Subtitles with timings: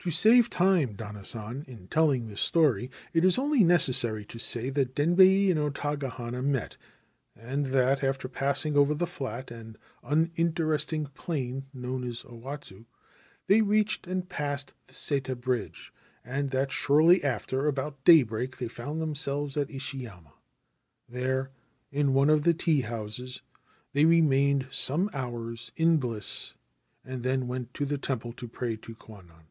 [0.08, 4.70] 'To save time, Danna San, in telling this story it is only necessary to say
[4.70, 6.76] that Denbei and O Taga hana met,
[7.36, 12.86] and that, after passing over the flat and uninteresting plain known as Awatsu,
[13.48, 15.92] they reached and passed the Seta Bridge,
[16.24, 20.32] and that shortly after, about daybreak, they found themselves at Ishiyama.
[21.08, 21.50] There,
[21.90, 23.42] in one of the tea houses,
[23.92, 26.54] they remained some hours in bliss,
[27.04, 29.48] and then went to the temple to pray to Kwannon.